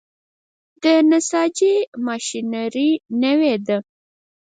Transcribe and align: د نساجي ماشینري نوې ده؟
د 0.83 0.85
نساجي 1.09 1.75
ماشینري 2.07 2.89
نوې 3.23 3.55
ده؟ 3.67 3.77